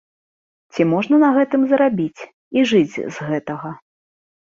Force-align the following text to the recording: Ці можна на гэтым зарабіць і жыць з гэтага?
Ці 0.73 0.81
можна 0.93 1.15
на 1.25 1.29
гэтым 1.37 1.61
зарабіць 1.75 2.21
і 2.29 2.59
жыць 2.75 2.99
з 2.99 3.33
гэтага? 3.33 3.79